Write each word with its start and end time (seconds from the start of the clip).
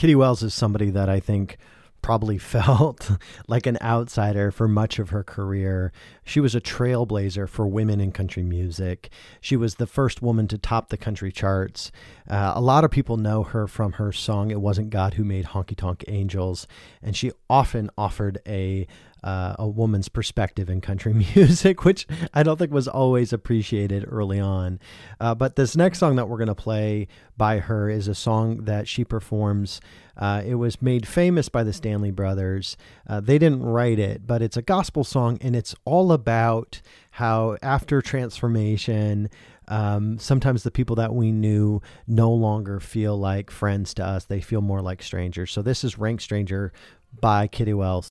Kitty 0.00 0.14
Wells 0.14 0.42
is 0.42 0.54
somebody 0.54 0.88
that 0.88 1.10
I 1.10 1.20
think 1.20 1.58
probably 2.00 2.38
felt 2.56 3.10
like 3.46 3.66
an 3.66 3.76
outsider 3.82 4.50
for 4.50 4.66
much 4.66 4.98
of 4.98 5.10
her 5.10 5.22
career. 5.22 5.92
She 6.24 6.40
was 6.40 6.54
a 6.54 6.60
trailblazer 6.62 7.46
for 7.46 7.66
women 7.66 8.00
in 8.00 8.10
country 8.10 8.42
music. 8.42 9.10
She 9.42 9.56
was 9.56 9.74
the 9.74 9.86
first 9.86 10.22
woman 10.22 10.48
to 10.48 10.56
top 10.56 10.88
the 10.88 10.96
country 10.96 11.30
charts. 11.30 11.92
Uh, 12.26 12.54
a 12.54 12.62
lot 12.62 12.82
of 12.82 12.90
people 12.90 13.18
know 13.18 13.42
her 13.42 13.66
from 13.66 13.92
her 13.92 14.10
song 14.10 14.50
It 14.50 14.62
Wasn't 14.62 14.88
God 14.88 15.14
Who 15.14 15.24
Made 15.24 15.44
Honky 15.44 15.76
Tonk 15.76 16.02
Angels, 16.08 16.66
and 17.02 17.14
she 17.14 17.32
often 17.50 17.90
offered 17.98 18.38
a 18.46 18.86
uh, 19.22 19.56
a 19.58 19.68
woman's 19.68 20.08
perspective 20.08 20.70
in 20.70 20.80
country 20.80 21.12
music, 21.34 21.84
which 21.84 22.06
I 22.32 22.42
don't 22.42 22.58
think 22.58 22.72
was 22.72 22.88
always 22.88 23.32
appreciated 23.32 24.04
early 24.08 24.40
on. 24.40 24.80
Uh, 25.20 25.34
but 25.34 25.56
this 25.56 25.76
next 25.76 25.98
song 25.98 26.16
that 26.16 26.28
we're 26.28 26.38
going 26.38 26.48
to 26.48 26.54
play 26.54 27.08
by 27.36 27.58
her 27.58 27.88
is 27.88 28.08
a 28.08 28.14
song 28.14 28.64
that 28.64 28.88
she 28.88 29.04
performs. 29.04 29.80
Uh, 30.16 30.42
it 30.44 30.56
was 30.56 30.82
made 30.82 31.08
famous 31.08 31.48
by 31.48 31.64
the 31.64 31.72
Stanley 31.72 32.10
Brothers. 32.10 32.76
Uh, 33.06 33.20
they 33.20 33.38
didn't 33.38 33.62
write 33.62 33.98
it, 33.98 34.26
but 34.26 34.42
it's 34.42 34.56
a 34.56 34.62
gospel 34.62 35.04
song, 35.04 35.38
and 35.40 35.56
it's 35.56 35.74
all 35.84 36.12
about 36.12 36.82
how 37.12 37.56
after 37.62 38.02
transformation, 38.02 39.30
um, 39.68 40.18
sometimes 40.18 40.62
the 40.62 40.70
people 40.70 40.96
that 40.96 41.14
we 41.14 41.32
knew 41.32 41.80
no 42.06 42.30
longer 42.32 42.80
feel 42.80 43.16
like 43.16 43.50
friends 43.50 43.94
to 43.94 44.04
us. 44.04 44.24
They 44.24 44.40
feel 44.40 44.60
more 44.60 44.82
like 44.82 45.02
strangers. 45.02 45.52
So 45.52 45.62
this 45.62 45.84
is 45.84 45.96
Rank 45.96 46.20
Stranger 46.20 46.72
by 47.20 47.46
Kitty 47.46 47.74
Wells. 47.74 48.08